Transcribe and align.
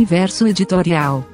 Universo 0.00 0.46
Editorial. 0.46 1.26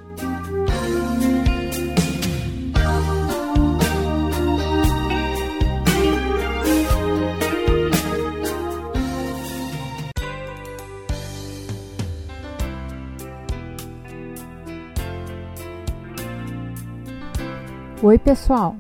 Oi, 18.03 18.19
pessoal! 18.19 18.75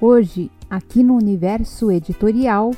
Hoje, 0.00 0.52
aqui 0.70 1.02
no 1.02 1.16
Universo 1.16 1.90
Editorial, 1.90 2.70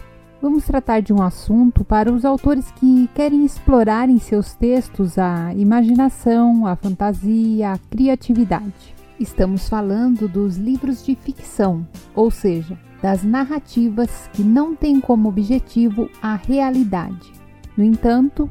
vamos 0.44 0.66
tratar 0.66 1.00
de 1.00 1.10
um 1.10 1.22
assunto 1.22 1.82
para 1.82 2.12
os 2.12 2.22
autores 2.22 2.70
que 2.72 3.08
querem 3.14 3.46
explorar 3.46 4.10
em 4.10 4.18
seus 4.18 4.52
textos 4.52 5.16
a 5.16 5.54
imaginação, 5.54 6.66
a 6.66 6.76
fantasia, 6.76 7.72
a 7.72 7.78
criatividade. 7.78 8.94
Estamos 9.18 9.70
falando 9.70 10.28
dos 10.28 10.58
livros 10.58 11.02
de 11.02 11.14
ficção, 11.14 11.88
ou 12.14 12.30
seja, 12.30 12.78
das 13.00 13.22
narrativas 13.22 14.28
que 14.34 14.42
não 14.42 14.76
têm 14.76 15.00
como 15.00 15.30
objetivo 15.30 16.10
a 16.20 16.34
realidade. 16.34 17.32
No 17.74 17.82
entanto, 17.82 18.50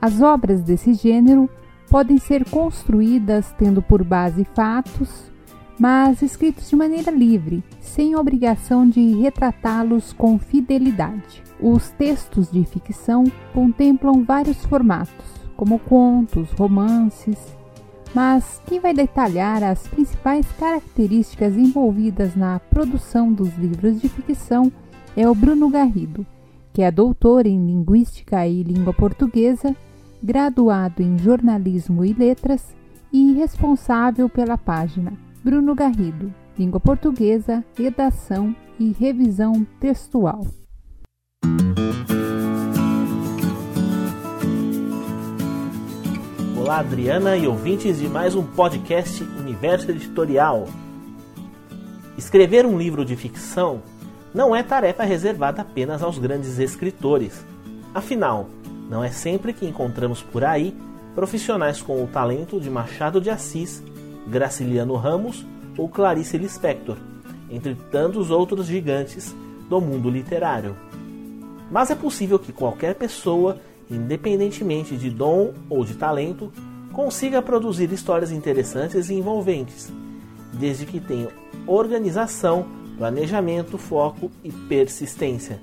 as 0.00 0.22
obras 0.22 0.62
desse 0.62 0.94
gênero 0.94 1.50
podem 1.90 2.16
ser 2.16 2.48
construídas 2.48 3.54
tendo 3.58 3.82
por 3.82 4.02
base 4.02 4.46
fatos, 4.54 5.30
mas 5.78 6.22
escritos 6.22 6.70
de 6.70 6.76
maneira 6.76 7.10
livre, 7.10 7.62
sem 7.80 8.16
obrigação 8.16 8.88
de 8.88 9.14
retratá-los 9.20 10.12
com 10.12 10.38
fidelidade. 10.38 11.42
Os 11.60 11.90
textos 11.90 12.50
de 12.50 12.64
ficção 12.64 13.24
contemplam 13.52 14.24
vários 14.24 14.64
formatos, 14.64 15.26
como 15.56 15.78
contos, 15.78 16.50
romances, 16.52 17.56
mas 18.14 18.62
quem 18.66 18.80
vai 18.80 18.94
detalhar 18.94 19.62
as 19.62 19.86
principais 19.88 20.46
características 20.52 21.56
envolvidas 21.56 22.34
na 22.34 22.58
produção 22.58 23.32
dos 23.32 23.54
livros 23.56 24.00
de 24.00 24.08
ficção 24.08 24.72
é 25.14 25.28
o 25.28 25.34
Bruno 25.34 25.68
Garrido, 25.68 26.26
que 26.72 26.82
é 26.82 26.90
doutor 26.90 27.46
em 27.46 27.66
Linguística 27.66 28.46
e 28.46 28.62
Língua 28.62 28.94
Portuguesa, 28.94 29.74
graduado 30.22 31.02
em 31.02 31.18
Jornalismo 31.18 32.04
e 32.04 32.12
Letras 32.14 32.74
e 33.12 33.34
responsável 33.34 34.28
pela 34.28 34.56
página 34.56 35.25
Bruno 35.46 35.76
Garrido, 35.76 36.34
Língua 36.58 36.80
Portuguesa, 36.80 37.64
Redação 37.78 38.52
e 38.80 38.90
Revisão 38.90 39.64
Textual. 39.78 40.44
Olá, 46.58 46.80
Adriana 46.80 47.36
e 47.36 47.46
ouvintes 47.46 47.98
de 47.98 48.08
mais 48.08 48.34
um 48.34 48.42
podcast 48.42 49.22
Universo 49.22 49.88
Editorial. 49.92 50.66
Escrever 52.18 52.66
um 52.66 52.76
livro 52.76 53.04
de 53.04 53.14
ficção 53.14 53.80
não 54.34 54.54
é 54.54 54.64
tarefa 54.64 55.04
reservada 55.04 55.62
apenas 55.62 56.02
aos 56.02 56.18
grandes 56.18 56.58
escritores. 56.58 57.46
Afinal, 57.94 58.48
não 58.90 59.04
é 59.04 59.10
sempre 59.10 59.52
que 59.52 59.64
encontramos 59.64 60.20
por 60.20 60.42
aí 60.42 60.76
profissionais 61.14 61.80
com 61.80 62.02
o 62.02 62.08
talento 62.08 62.60
de 62.60 62.68
Machado 62.68 63.20
de 63.20 63.30
Assis 63.30 63.80
Graciliano 64.26 64.94
Ramos 64.96 65.46
ou 65.76 65.88
Clarice 65.88 66.36
Lispector, 66.36 66.96
entre 67.50 67.74
tantos 67.90 68.30
outros 68.30 68.66
gigantes 68.66 69.34
do 69.68 69.80
mundo 69.80 70.10
literário. 70.10 70.76
Mas 71.70 71.90
é 71.90 71.94
possível 71.94 72.38
que 72.38 72.52
qualquer 72.52 72.94
pessoa, 72.94 73.58
independentemente 73.90 74.96
de 74.96 75.10
dom 75.10 75.52
ou 75.68 75.84
de 75.84 75.94
talento, 75.94 76.52
consiga 76.92 77.42
produzir 77.42 77.92
histórias 77.92 78.30
interessantes 78.30 79.10
e 79.10 79.14
envolventes, 79.14 79.92
desde 80.52 80.86
que 80.86 81.00
tenha 81.00 81.28
organização, 81.66 82.66
planejamento, 82.96 83.76
foco 83.76 84.30
e 84.42 84.50
persistência. 84.50 85.60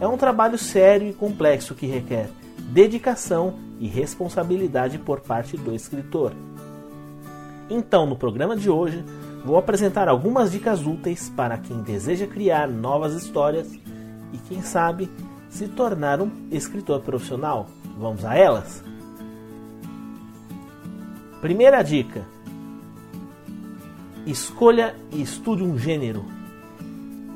É 0.00 0.06
um 0.06 0.16
trabalho 0.16 0.56
sério 0.56 1.08
e 1.08 1.12
complexo 1.12 1.74
que 1.74 1.86
requer 1.86 2.30
dedicação 2.72 3.54
e 3.80 3.88
responsabilidade 3.88 4.98
por 4.98 5.20
parte 5.20 5.56
do 5.56 5.74
escritor. 5.74 6.32
Então, 7.70 8.04
no 8.04 8.16
programa 8.16 8.56
de 8.56 8.68
hoje, 8.68 9.04
vou 9.44 9.56
apresentar 9.56 10.08
algumas 10.08 10.50
dicas 10.50 10.84
úteis 10.84 11.30
para 11.30 11.56
quem 11.56 11.80
deseja 11.82 12.26
criar 12.26 12.66
novas 12.68 13.14
histórias 13.14 13.72
e, 14.32 14.38
quem 14.48 14.60
sabe, 14.60 15.08
se 15.48 15.68
tornar 15.68 16.20
um 16.20 16.30
escritor 16.50 17.00
profissional. 17.00 17.68
Vamos 17.96 18.24
a 18.24 18.34
elas? 18.34 18.82
Primeira 21.40 21.80
dica: 21.82 22.26
escolha 24.26 24.96
e 25.12 25.22
estude 25.22 25.62
um 25.62 25.78
gênero. 25.78 26.24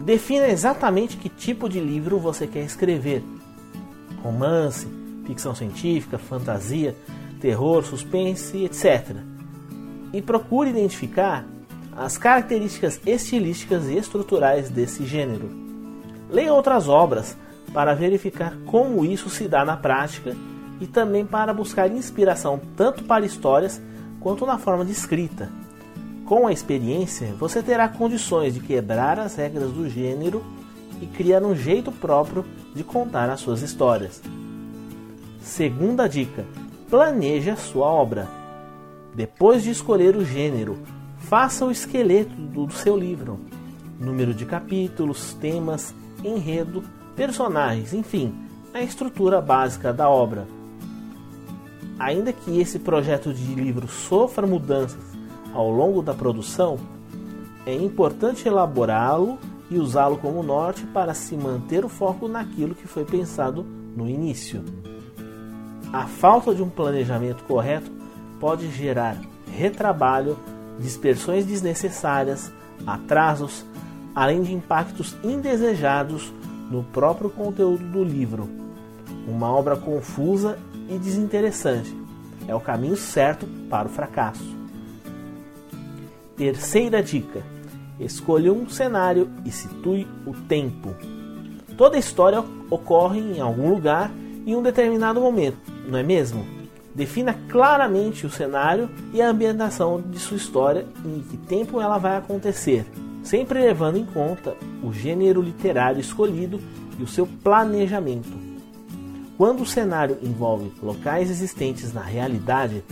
Defina 0.04 0.48
exatamente 0.48 1.16
que 1.16 1.28
tipo 1.28 1.68
de 1.68 1.78
livro 1.78 2.18
você 2.18 2.48
quer 2.48 2.64
escrever: 2.64 3.22
romance, 4.20 4.88
ficção 5.24 5.54
científica, 5.54 6.18
fantasia, 6.18 6.96
terror, 7.40 7.84
suspense, 7.84 8.64
etc 8.64 9.33
e 10.14 10.22
procure 10.22 10.70
identificar 10.70 11.44
as 11.96 12.16
características 12.16 13.00
estilísticas 13.04 13.86
e 13.88 13.98
estruturais 13.98 14.70
desse 14.70 15.04
gênero. 15.04 15.50
Leia 16.30 16.52
outras 16.52 16.88
obras 16.88 17.36
para 17.72 17.94
verificar 17.94 18.56
como 18.64 19.04
isso 19.04 19.28
se 19.28 19.48
dá 19.48 19.64
na 19.64 19.76
prática 19.76 20.36
e 20.80 20.86
também 20.86 21.26
para 21.26 21.52
buscar 21.52 21.90
inspiração 21.90 22.60
tanto 22.76 23.02
para 23.04 23.26
histórias 23.26 23.82
quanto 24.20 24.46
na 24.46 24.56
forma 24.56 24.84
de 24.84 24.92
escrita. 24.92 25.50
Com 26.24 26.46
a 26.46 26.52
experiência, 26.52 27.34
você 27.38 27.60
terá 27.60 27.88
condições 27.88 28.54
de 28.54 28.60
quebrar 28.60 29.18
as 29.18 29.34
regras 29.34 29.70
do 29.72 29.90
gênero 29.90 30.42
e 31.02 31.06
criar 31.06 31.42
um 31.42 31.56
jeito 31.56 31.90
próprio 31.90 32.44
de 32.72 32.84
contar 32.84 33.28
as 33.28 33.40
suas 33.40 33.62
histórias. 33.62 34.22
Segunda 35.40 36.08
dica: 36.08 36.44
planeje 36.88 37.50
a 37.50 37.56
sua 37.56 37.86
obra. 37.86 38.43
Depois 39.14 39.62
de 39.62 39.70
escolher 39.70 40.16
o 40.16 40.24
gênero, 40.24 40.78
faça 41.18 41.64
o 41.64 41.70
esqueleto 41.70 42.34
do 42.34 42.70
seu 42.70 42.96
livro: 42.96 43.38
número 43.98 44.34
de 44.34 44.44
capítulos, 44.44 45.34
temas, 45.34 45.94
enredo, 46.24 46.82
personagens, 47.14 47.94
enfim, 47.94 48.34
a 48.72 48.82
estrutura 48.82 49.40
básica 49.40 49.92
da 49.92 50.08
obra. 50.08 50.46
Ainda 51.98 52.32
que 52.32 52.58
esse 52.60 52.80
projeto 52.80 53.32
de 53.32 53.54
livro 53.54 53.86
sofra 53.86 54.46
mudanças 54.46 54.98
ao 55.52 55.70
longo 55.70 56.02
da 56.02 56.12
produção, 56.12 56.76
é 57.64 57.74
importante 57.74 58.48
elaborá-lo 58.48 59.38
e 59.70 59.78
usá-lo 59.78 60.18
como 60.18 60.42
norte 60.42 60.84
para 60.86 61.14
se 61.14 61.36
manter 61.36 61.84
o 61.84 61.88
foco 61.88 62.26
naquilo 62.26 62.74
que 62.74 62.88
foi 62.88 63.04
pensado 63.04 63.64
no 63.96 64.08
início. 64.08 64.62
A 65.92 66.06
falta 66.06 66.52
de 66.52 66.60
um 66.60 66.68
planejamento 66.68 67.44
correto 67.44 67.90
pode 68.40 68.70
gerar 68.70 69.16
retrabalho, 69.50 70.38
dispersões 70.78 71.44
desnecessárias, 71.44 72.52
atrasos, 72.86 73.64
além 74.14 74.42
de 74.42 74.52
impactos 74.52 75.16
indesejados 75.22 76.32
no 76.70 76.82
próprio 76.82 77.30
conteúdo 77.30 77.84
do 77.84 78.02
livro. 78.02 78.48
Uma 79.26 79.50
obra 79.50 79.76
confusa 79.76 80.58
e 80.88 80.98
desinteressante 80.98 81.94
é 82.46 82.54
o 82.54 82.60
caminho 82.60 82.96
certo 82.96 83.46
para 83.70 83.88
o 83.88 83.90
fracasso. 83.90 84.54
Terceira 86.36 87.02
dica: 87.02 87.42
escolha 87.98 88.52
um 88.52 88.68
cenário 88.68 89.30
e 89.44 89.50
situe 89.50 90.06
o 90.26 90.32
tempo. 90.32 90.94
Toda 91.76 91.98
história 91.98 92.44
ocorre 92.70 93.20
em 93.20 93.40
algum 93.40 93.70
lugar 93.70 94.10
em 94.46 94.54
um 94.54 94.62
determinado 94.62 95.20
momento, 95.20 95.56
não 95.88 95.98
é 95.98 96.02
mesmo? 96.02 96.53
Defina 96.94 97.34
claramente 97.48 98.24
o 98.24 98.30
cenário 98.30 98.88
e 99.12 99.20
a 99.20 99.28
ambientação 99.28 100.00
de 100.00 100.18
sua 100.18 100.36
história 100.36 100.86
e 101.04 101.08
em 101.08 101.22
que 101.22 101.36
tempo 101.36 101.80
ela 101.80 101.98
vai 101.98 102.16
acontecer, 102.16 102.86
sempre 103.22 103.60
levando 103.60 103.96
em 103.96 104.06
conta 104.06 104.54
o 104.80 104.92
gênero 104.92 105.42
literário 105.42 106.00
escolhido 106.00 106.60
e 106.96 107.02
o 107.02 107.08
seu 107.08 107.26
planejamento. 107.26 108.30
Quando 109.36 109.62
o 109.62 109.66
cenário 109.66 110.18
envolve 110.22 110.72
locais 110.80 111.28
existentes 111.28 111.92
na 111.92 112.02
realidade, 112.02 112.84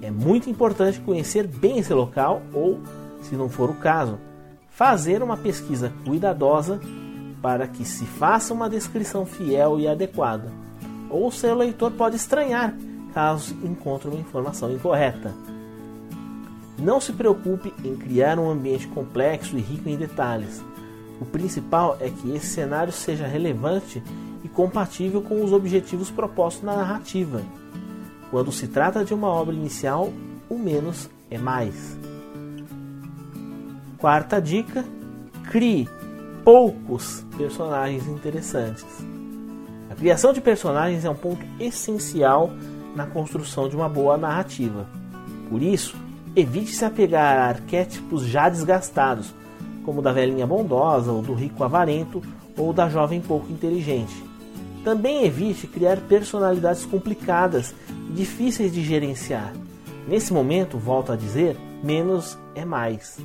é 0.00 0.10
muito 0.10 0.48
importante 0.48 1.00
conhecer 1.00 1.44
bem 1.44 1.78
esse 1.78 1.92
local 1.92 2.40
ou, 2.52 2.78
se 3.22 3.34
não 3.34 3.48
for 3.48 3.70
o 3.70 3.74
caso, 3.74 4.20
fazer 4.70 5.20
uma 5.20 5.36
pesquisa 5.36 5.92
cuidadosa 6.04 6.80
para 7.42 7.66
que 7.66 7.84
se 7.84 8.04
faça 8.04 8.54
uma 8.54 8.70
descrição 8.70 9.26
fiel 9.26 9.80
e 9.80 9.88
adequada. 9.88 10.52
Ou 11.10 11.32
seu 11.32 11.56
leitor 11.56 11.90
pode 11.90 12.14
estranhar 12.14 12.72
caso 13.18 13.52
encontre 13.64 14.08
uma 14.08 14.20
informação 14.20 14.70
incorreta. 14.70 15.34
Não 16.78 17.00
se 17.00 17.12
preocupe 17.12 17.74
em 17.84 17.96
criar 17.96 18.38
um 18.38 18.48
ambiente 18.48 18.86
complexo 18.86 19.58
e 19.58 19.60
rico 19.60 19.88
em 19.88 19.96
detalhes. 19.96 20.64
O 21.20 21.24
principal 21.24 21.96
é 21.98 22.10
que 22.10 22.30
esse 22.30 22.46
cenário 22.46 22.92
seja 22.92 23.26
relevante 23.26 24.00
e 24.44 24.48
compatível 24.48 25.20
com 25.20 25.42
os 25.42 25.52
objetivos 25.52 26.12
propostos 26.12 26.62
na 26.62 26.76
narrativa. 26.76 27.42
Quando 28.30 28.52
se 28.52 28.68
trata 28.68 29.04
de 29.04 29.12
uma 29.12 29.26
obra 29.26 29.52
inicial, 29.52 30.12
o 30.48 30.56
menos 30.56 31.10
é 31.28 31.38
mais. 31.38 31.98
Quarta 33.98 34.40
dica: 34.40 34.84
crie 35.50 35.88
poucos 36.44 37.26
personagens 37.36 38.06
interessantes. 38.06 38.86
A 39.90 39.96
criação 39.96 40.32
de 40.32 40.40
personagens 40.40 41.04
é 41.04 41.10
um 41.10 41.16
ponto 41.16 41.44
essencial 41.58 42.52
na 42.98 43.06
construção 43.06 43.68
de 43.68 43.76
uma 43.76 43.88
boa 43.88 44.18
narrativa. 44.18 44.84
Por 45.48 45.62
isso, 45.62 45.96
evite 46.34 46.74
se 46.74 46.84
apegar 46.84 47.38
a 47.38 47.48
arquétipos 47.48 48.24
já 48.24 48.48
desgastados, 48.48 49.32
como 49.84 50.00
o 50.00 50.02
da 50.02 50.12
velhinha 50.12 50.44
bondosa, 50.44 51.12
ou 51.12 51.22
do 51.22 51.32
rico 51.32 51.62
avarento, 51.62 52.20
ou 52.56 52.72
da 52.72 52.88
jovem 52.88 53.20
pouco 53.20 53.52
inteligente. 53.52 54.12
Também 54.82 55.24
evite 55.24 55.68
criar 55.68 55.98
personalidades 56.08 56.84
complicadas 56.84 57.72
e 58.10 58.12
difíceis 58.12 58.72
de 58.72 58.82
gerenciar. 58.82 59.52
Nesse 60.08 60.32
momento, 60.32 60.76
volto 60.76 61.12
a 61.12 61.16
dizer, 61.16 61.56
menos 61.84 62.36
é 62.56 62.64
mais. 62.64 63.16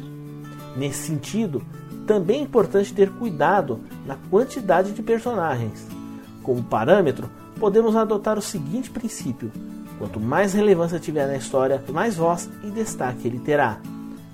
Nesse 0.77 1.07
sentido, 1.07 1.63
também 2.05 2.41
é 2.41 2.43
importante 2.43 2.93
ter 2.93 3.09
cuidado 3.09 3.79
na 4.05 4.17
quantidade 4.29 4.91
de 4.91 5.01
personagens. 5.01 5.87
Como 6.43 6.61
parâmetro, 6.61 7.27
podemos 7.63 7.95
adotar 7.95 8.37
o 8.37 8.41
seguinte 8.41 8.89
princípio: 8.89 9.49
quanto 9.97 10.19
mais 10.19 10.51
relevância 10.51 10.99
tiver 10.99 11.27
na 11.27 11.37
história, 11.37 11.81
mais 11.93 12.17
voz 12.17 12.49
e 12.61 12.69
destaque 12.69 13.25
ele 13.25 13.39
terá. 13.39 13.79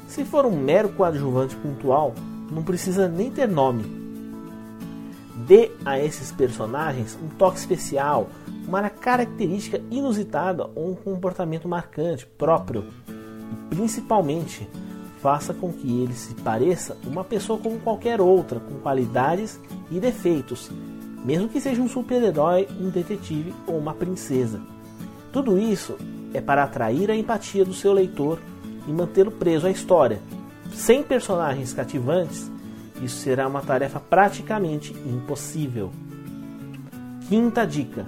Se 0.08 0.26
for 0.26 0.48
um 0.48 0.60
mero 0.60 0.90
coadjuvante 0.90 1.56
pontual, 1.58 2.16
não 2.52 2.64
precisa 2.64 3.08
nem 3.08 3.30
ter 3.30 3.48
nome, 3.48 3.84
dê 5.48 5.70
a 5.86 6.00
esses 6.00 6.32
personagens 6.32 7.20
um 7.24 7.28
toque 7.28 7.60
especial, 7.60 8.32
uma 8.68 8.90
característica 8.90 9.80
inusitada 9.92 10.68
ou 10.74 10.90
um 10.90 10.96
comportamento 10.96 11.68
marcante, 11.68 12.26
próprio. 12.26 12.86
E 13.52 13.76
principalmente, 13.76 14.68
faça 15.22 15.54
com 15.54 15.72
que 15.72 16.02
ele 16.02 16.16
se 16.16 16.34
pareça 16.34 16.98
uma 17.06 17.24
pessoa 17.24 17.60
como 17.60 17.80
qualquer 17.80 18.20
outra, 18.20 18.60
com 18.60 18.80
qualidades 18.80 19.60
e 19.92 20.00
defeitos, 20.00 20.72
mesmo 21.24 21.50
que 21.50 21.60
seja 21.60 21.82
um 21.82 21.88
super-herói, 21.88 22.68
um 22.80 22.90
detetive 22.90 23.54
ou 23.68 23.78
uma 23.78 23.94
princesa. 23.94 24.62
Tudo 25.32 25.58
isso 25.58 25.96
é 26.34 26.42
para 26.42 26.64
atrair 26.64 27.12
a 27.12 27.16
empatia 27.16 27.66
do 27.66 27.74
seu 27.74 27.94
leitor 27.94 28.40
e 28.88 28.92
mantê-lo 28.92 29.32
preso 29.32 29.68
à 29.68 29.72
história. 29.72 30.20
Sem 30.74 31.04
personagens 31.04 31.74
cativantes, 31.74 32.50
isso 33.02 33.18
será 33.18 33.48
uma 33.48 33.62
tarefa 33.62 34.00
praticamente 34.00 34.94
impossível. 35.06 35.92
Quinta 37.28 37.66
dica: 37.66 38.06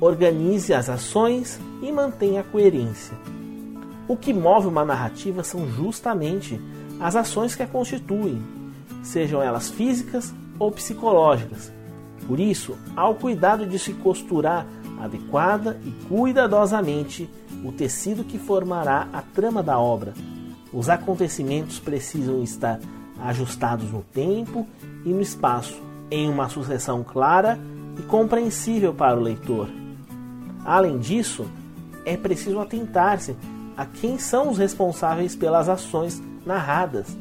organize 0.00 0.72
as 0.72 0.88
ações 0.88 1.60
e 1.82 1.90
mantenha 1.92 2.40
a 2.40 2.44
coerência. 2.44 3.16
O 4.06 4.16
que 4.16 4.32
move 4.32 4.66
uma 4.66 4.84
narrativa 4.84 5.42
são 5.42 5.68
justamente 5.68 6.60
as 7.00 7.16
ações 7.16 7.54
que 7.54 7.62
a 7.62 7.66
constituem, 7.66 8.42
sejam 9.02 9.42
elas 9.42 9.70
físicas 9.70 10.34
ou 10.58 10.70
psicológicas. 10.70 11.72
Por 12.26 12.40
isso, 12.40 12.76
há 12.96 13.08
o 13.08 13.14
cuidado 13.14 13.66
de 13.66 13.78
se 13.78 13.92
costurar 13.92 14.66
adequada 15.00 15.78
e 15.84 15.90
cuidadosamente 16.08 17.28
o 17.64 17.72
tecido 17.72 18.24
que 18.24 18.38
formará 18.38 19.08
a 19.12 19.20
trama 19.20 19.62
da 19.62 19.78
obra. 19.78 20.14
Os 20.72 20.88
acontecimentos 20.88 21.78
precisam 21.78 22.42
estar 22.42 22.80
ajustados 23.20 23.90
no 23.90 24.02
tempo 24.02 24.66
e 25.04 25.10
no 25.10 25.20
espaço, 25.20 25.80
em 26.10 26.28
uma 26.28 26.48
sucessão 26.48 27.04
clara 27.04 27.58
e 27.98 28.02
compreensível 28.02 28.92
para 28.92 29.18
o 29.18 29.22
leitor. 29.22 29.68
Além 30.64 30.98
disso, 30.98 31.46
é 32.04 32.16
preciso 32.16 32.58
atentar-se 32.58 33.36
a 33.76 33.84
quem 33.84 34.18
são 34.18 34.50
os 34.50 34.58
responsáveis 34.58 35.36
pelas 35.36 35.68
ações 35.68 36.22
narradas. 36.44 37.16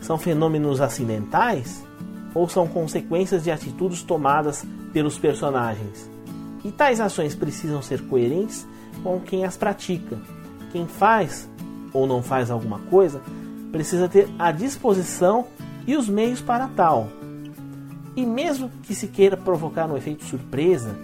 São 0.00 0.18
fenômenos 0.18 0.80
acidentais 0.80 1.84
ou 2.34 2.48
são 2.48 2.66
consequências 2.66 3.44
de 3.44 3.50
atitudes 3.50 4.02
tomadas 4.02 4.64
pelos 4.92 5.18
personagens? 5.18 6.10
E 6.64 6.70
tais 6.70 7.00
ações 7.00 7.34
precisam 7.34 7.80
ser 7.82 8.02
coerentes 8.02 8.66
com 9.02 9.20
quem 9.20 9.44
as 9.44 9.56
pratica. 9.56 10.18
Quem 10.72 10.86
faz 10.86 11.48
ou 11.92 12.06
não 12.06 12.22
faz 12.22 12.50
alguma 12.50 12.78
coisa 12.90 13.20
precisa 13.72 14.08
ter 14.08 14.28
a 14.38 14.52
disposição 14.52 15.46
e 15.86 15.96
os 15.96 16.08
meios 16.08 16.40
para 16.40 16.68
tal. 16.68 17.08
E 18.16 18.26
mesmo 18.26 18.70
que 18.82 18.94
se 18.94 19.06
queira 19.06 19.36
provocar 19.36 19.86
um 19.90 19.96
efeito 19.96 20.24
surpresa, 20.24 20.96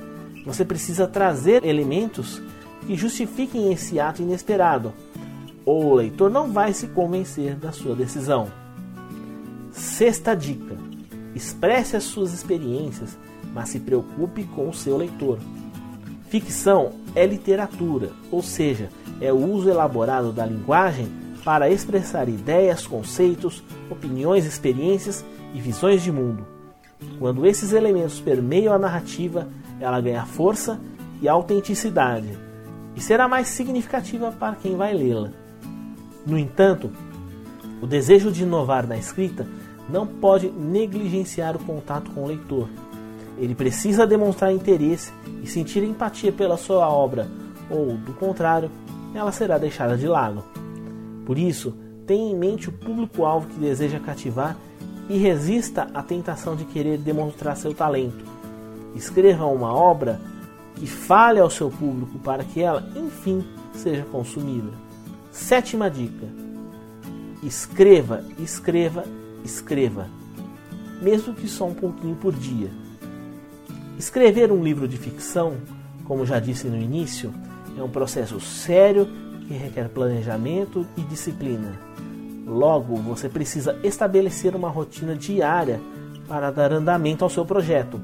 você 0.44 0.64
precisa 0.64 1.06
trazer 1.06 1.64
elementos 1.64 2.43
que 2.87 2.94
justifiquem 2.94 3.73
esse 3.73 3.99
ato 3.99 4.23
inesperado, 4.23 4.93
ou 5.64 5.87
o 5.87 5.94
leitor 5.94 6.31
não 6.31 6.52
vai 6.52 6.73
se 6.73 6.87
convencer 6.88 7.56
da 7.56 7.73
sua 7.73 7.94
decisão. 7.94 8.49
Sexta 9.73 10.34
dica: 10.34 10.76
expresse 11.36 11.96
as 11.96 12.04
suas 12.04 12.32
experiências, 12.32 13.16
mas 13.52 13.68
se 13.68 13.80
preocupe 13.80 14.44
com 14.44 14.68
o 14.68 14.74
seu 14.74 14.96
leitor. 14.96 15.38
Ficção 16.28 16.92
é 17.14 17.24
literatura, 17.24 18.10
ou 18.30 18.42
seja, 18.42 18.88
é 19.20 19.32
o 19.32 19.36
uso 19.36 19.68
elaborado 19.68 20.32
da 20.32 20.44
linguagem 20.44 21.08
para 21.44 21.70
expressar 21.70 22.28
ideias, 22.28 22.86
conceitos, 22.86 23.62
opiniões, 23.88 24.44
experiências 24.44 25.24
e 25.54 25.60
visões 25.60 26.02
de 26.02 26.10
mundo. 26.10 26.44
Quando 27.18 27.46
esses 27.46 27.72
elementos 27.72 28.18
permeiam 28.18 28.74
a 28.74 28.78
narrativa, 28.78 29.46
ela 29.78 30.00
ganha 30.00 30.24
força 30.24 30.80
e 31.22 31.28
autenticidade 31.28 32.36
e 32.96 33.00
será 33.00 33.28
mais 33.28 33.48
significativa 33.48 34.32
para 34.32 34.56
quem 34.56 34.74
vai 34.76 34.94
lê-la. 34.94 35.30
No 36.26 36.38
entanto, 36.38 36.90
o 37.80 37.86
desejo 37.86 38.32
de 38.32 38.42
inovar 38.42 38.86
na 38.86 38.96
escrita 38.96 39.46
não 39.88 40.06
pode 40.06 40.48
negligenciar 40.48 41.56
o 41.56 41.60
contato 41.60 42.10
com 42.10 42.24
o 42.24 42.26
leitor. 42.26 42.68
Ele 43.38 43.54
precisa 43.54 44.06
demonstrar 44.06 44.52
interesse 44.52 45.12
e 45.42 45.46
sentir 45.46 45.82
empatia 45.82 46.32
pela 46.32 46.56
sua 46.56 46.88
obra, 46.88 47.28
ou, 47.70 47.96
do 47.96 48.12
contrário, 48.14 48.70
ela 49.14 49.32
será 49.32 49.58
deixada 49.58 49.96
de 49.96 50.06
lado. 50.06 50.42
Por 51.24 51.38
isso, 51.38 51.74
tenha 52.06 52.30
em 52.30 52.36
mente 52.36 52.68
o 52.68 52.72
público-alvo 52.72 53.48
que 53.48 53.58
deseja 53.58 53.98
cativar 53.98 54.56
e 55.08 55.18
resista 55.18 55.88
à 55.94 56.02
tentação 56.02 56.56
de 56.56 56.64
querer 56.64 56.98
demonstrar 56.98 57.56
seu 57.56 57.74
talento. 57.74 58.24
Escreva 58.94 59.46
uma 59.46 59.72
obra 59.72 60.20
que 60.76 60.86
fale 60.86 61.40
ao 61.40 61.50
seu 61.50 61.70
público 61.70 62.18
para 62.18 62.44
que 62.44 62.62
ela, 62.62 62.87
enfim, 62.96 63.44
seja 63.72 64.04
consumida. 64.04 64.70
Sétima 65.30 65.90
dica: 65.90 66.26
escreva, 67.42 68.25
escreva, 68.38 69.04
escreva, 69.46 70.08
mesmo 71.00 71.34
que 71.34 71.48
só 71.48 71.66
um 71.66 71.74
pouquinho 71.74 72.16
por 72.16 72.34
dia. 72.34 72.70
Escrever 73.98 74.52
um 74.52 74.62
livro 74.62 74.86
de 74.86 74.98
ficção, 74.98 75.56
como 76.04 76.26
já 76.26 76.38
disse 76.38 76.66
no 76.66 76.76
início, 76.76 77.32
é 77.78 77.82
um 77.82 77.88
processo 77.88 78.38
sério 78.40 79.08
que 79.46 79.54
requer 79.54 79.88
planejamento 79.88 80.86
e 80.96 81.00
disciplina. 81.02 81.78
Logo, 82.46 82.96
você 82.96 83.28
precisa 83.28 83.78
estabelecer 83.82 84.54
uma 84.54 84.68
rotina 84.68 85.16
diária 85.16 85.80
para 86.28 86.50
dar 86.50 86.72
andamento 86.72 87.24
ao 87.24 87.30
seu 87.30 87.44
projeto. 87.44 88.00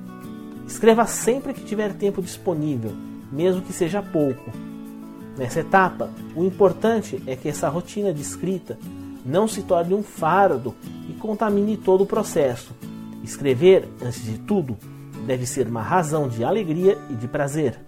Escreva 0.67 1.07
sempre 1.07 1.53
que 1.53 1.65
tiver 1.65 1.93
tempo 1.93 2.23
disponível, 2.23 2.93
mesmo 3.31 3.63
que 3.63 3.73
seja 3.73 4.03
pouco. 4.03 4.51
Nessa 5.37 5.61
etapa, 5.61 6.11
o 6.35 6.45
importante 6.45 7.23
é 7.27 7.37
que 7.37 7.49
essa 7.49 7.69
rotina 7.69 8.13
de 8.13 8.21
escrita 8.21 8.79
não 9.25 9.47
se 9.47 9.63
torne 9.63 9.95
um 9.95 10.03
fardo 10.03 10.75
e 11.09 11.13
contamine 11.13 11.77
todo 11.77 12.03
o 12.03 12.07
processo. 12.07 12.73
Escrever, 13.23 13.89
antes 14.03 14.25
de 14.25 14.39
tudo, 14.39 14.77
deve 15.27 15.47
ser 15.47 15.69
uma 15.69 15.83
razão 15.83 16.29
de 16.29 16.43
alegria 16.45 16.99
e 17.11 17.15
de 17.15 17.29
prazer. 17.29 17.79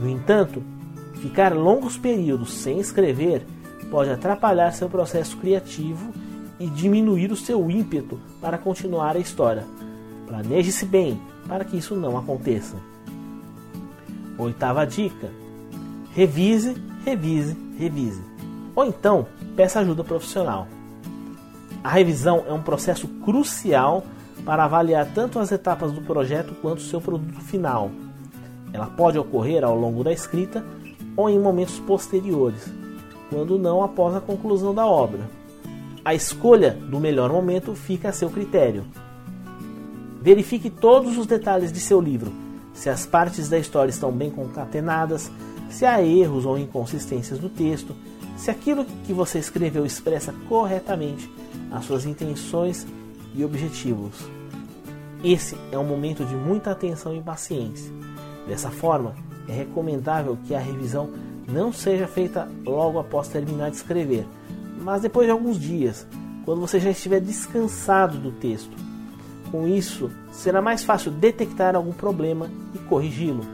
No 0.00 0.08
entanto, 0.08 0.62
Ficar 1.20 1.54
longos 1.54 1.96
períodos 1.96 2.52
sem 2.52 2.78
escrever 2.78 3.44
pode 3.90 4.10
atrapalhar 4.10 4.72
seu 4.72 4.88
processo 4.88 5.36
criativo 5.38 6.12
e 6.58 6.68
diminuir 6.68 7.32
o 7.32 7.36
seu 7.36 7.70
ímpeto 7.70 8.20
para 8.40 8.58
continuar 8.58 9.16
a 9.16 9.20
história. 9.20 9.64
Planeje-se 10.26 10.84
bem 10.84 11.20
para 11.48 11.64
que 11.64 11.76
isso 11.76 11.96
não 11.96 12.16
aconteça. 12.16 12.76
Oitava 14.38 14.86
dica: 14.86 15.30
revise, 16.14 16.76
revise, 17.04 17.56
revise. 17.78 18.22
Ou 18.76 18.84
então, 18.84 19.26
peça 19.56 19.80
ajuda 19.80 20.04
profissional. 20.04 20.68
A 21.82 21.88
revisão 21.88 22.44
é 22.46 22.52
um 22.52 22.60
processo 22.60 23.08
crucial 23.24 24.04
para 24.44 24.64
avaliar 24.64 25.08
tanto 25.14 25.38
as 25.38 25.50
etapas 25.50 25.90
do 25.92 26.02
projeto 26.02 26.54
quanto 26.60 26.78
o 26.78 26.82
seu 26.82 27.00
produto 27.00 27.40
final. 27.40 27.90
Ela 28.72 28.86
pode 28.86 29.18
ocorrer 29.18 29.64
ao 29.64 29.74
longo 29.74 30.04
da 30.04 30.12
escrita 30.12 30.62
ou 31.16 31.30
em 31.30 31.38
momentos 31.38 31.78
posteriores, 31.80 32.70
quando 33.30 33.58
não 33.58 33.82
após 33.82 34.14
a 34.14 34.20
conclusão 34.20 34.74
da 34.74 34.84
obra. 34.84 35.20
A 36.04 36.14
escolha 36.14 36.72
do 36.72 37.00
melhor 37.00 37.32
momento 37.32 37.74
fica 37.74 38.10
a 38.10 38.12
seu 38.12 38.28
critério. 38.28 38.84
Verifique 40.20 40.68
todos 40.68 41.16
os 41.16 41.26
detalhes 41.26 41.72
de 41.72 41.80
seu 41.80 42.00
livro, 42.00 42.30
se 42.74 42.90
as 42.90 43.06
partes 43.06 43.48
da 43.48 43.58
história 43.58 43.90
estão 43.90 44.12
bem 44.12 44.30
concatenadas, 44.30 45.30
se 45.70 45.86
há 45.86 46.02
erros 46.02 46.44
ou 46.44 46.58
inconsistências 46.58 47.40
no 47.40 47.48
texto, 47.48 47.96
se 48.36 48.50
aquilo 48.50 48.84
que 49.06 49.12
você 49.12 49.38
escreveu 49.38 49.86
expressa 49.86 50.34
corretamente 50.48 51.30
as 51.70 51.84
suas 51.84 52.04
intenções 52.04 52.86
e 53.34 53.44
objetivos. 53.44 54.14
Esse 55.24 55.56
é 55.72 55.78
um 55.78 55.84
momento 55.84 56.24
de 56.24 56.34
muita 56.34 56.70
atenção 56.70 57.16
e 57.16 57.22
paciência. 57.22 57.92
Dessa 58.46 58.70
forma, 58.70 59.14
é 59.48 59.52
recomendável 59.52 60.38
que 60.46 60.54
a 60.54 60.60
revisão 60.60 61.10
não 61.48 61.72
seja 61.72 62.06
feita 62.06 62.48
logo 62.64 62.98
após 62.98 63.28
terminar 63.28 63.70
de 63.70 63.76
escrever, 63.76 64.26
mas 64.80 65.02
depois 65.02 65.26
de 65.26 65.32
alguns 65.32 65.58
dias, 65.58 66.06
quando 66.44 66.60
você 66.60 66.78
já 66.78 66.90
estiver 66.90 67.20
descansado 67.20 68.18
do 68.18 68.32
texto. 68.32 68.76
Com 69.50 69.66
isso, 69.66 70.10
será 70.32 70.60
mais 70.60 70.84
fácil 70.84 71.10
detectar 71.10 71.74
algum 71.76 71.92
problema 71.92 72.50
e 72.74 72.78
corrigi-lo. 72.78 73.44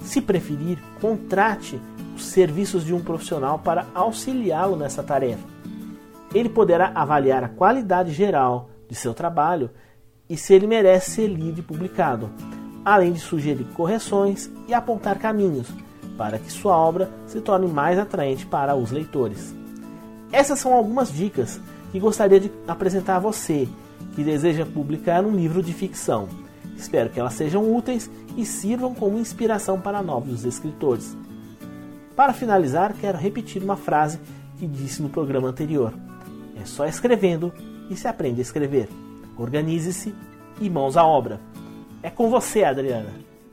Se 0.00 0.20
preferir, 0.20 0.78
contrate 1.00 1.80
os 2.22 2.28
serviços 2.28 2.84
de 2.84 2.94
um 2.94 3.00
profissional 3.00 3.58
para 3.58 3.86
auxiliá-lo 3.94 4.76
nessa 4.76 5.02
tarefa. 5.02 5.46
Ele 6.32 6.48
poderá 6.48 6.92
avaliar 6.94 7.44
a 7.44 7.48
qualidade 7.48 8.12
geral 8.12 8.70
de 8.88 8.94
seu 8.94 9.12
trabalho 9.12 9.68
e 10.28 10.36
se 10.36 10.54
ele 10.54 10.66
merece 10.66 11.10
ser 11.10 11.26
lido 11.26 11.60
e 11.60 11.62
publicado, 11.62 12.30
além 12.84 13.12
de 13.12 13.20
sugerir 13.20 13.66
correções 13.74 14.50
e 14.66 14.72
apontar 14.72 15.18
caminhos 15.18 15.68
para 16.16 16.38
que 16.38 16.50
sua 16.50 16.76
obra 16.76 17.10
se 17.26 17.40
torne 17.40 17.66
mais 17.66 17.98
atraente 17.98 18.46
para 18.46 18.74
os 18.74 18.90
leitores. 18.90 19.54
Essas 20.30 20.58
são 20.58 20.72
algumas 20.72 21.12
dicas 21.12 21.60
que 21.90 21.98
gostaria 21.98 22.40
de 22.40 22.50
apresentar 22.66 23.16
a 23.16 23.20
você 23.20 23.68
que 24.14 24.22
deseja 24.22 24.64
publicar 24.64 25.24
um 25.24 25.34
livro 25.34 25.62
de 25.62 25.72
ficção. 25.72 26.28
Espero 26.76 27.10
que 27.10 27.20
elas 27.20 27.34
sejam 27.34 27.74
úteis 27.74 28.10
e 28.36 28.46
sirvam 28.46 28.94
como 28.94 29.18
inspiração 29.18 29.80
para 29.80 30.02
novos 30.02 30.44
escritores. 30.44 31.16
Para 32.16 32.32
finalizar, 32.32 32.94
quero 32.94 33.18
repetir 33.18 33.62
uma 33.62 33.76
frase 33.76 34.20
que 34.58 34.66
disse 34.66 35.02
no 35.02 35.08
programa 35.08 35.48
anterior: 35.48 35.92
É 36.60 36.64
só 36.64 36.86
escrevendo 36.86 37.52
e 37.90 37.96
se 37.96 38.06
aprende 38.06 38.40
a 38.40 38.42
escrever. 38.42 38.88
Organize-se 39.36 40.14
e 40.60 40.70
mãos 40.70 40.96
à 40.96 41.04
obra. 41.04 41.40
É 42.02 42.10
com 42.10 42.28
você, 42.28 42.64
Adriana. 42.64 43.10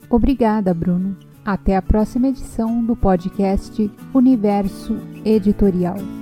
Obrigada, 0.09 0.73
Bruno. 0.73 1.15
Até 1.45 1.75
a 1.75 1.81
próxima 1.81 2.27
edição 2.27 2.83
do 2.83 2.95
podcast 2.95 3.89
Universo 4.13 4.97
Editorial. 5.23 6.18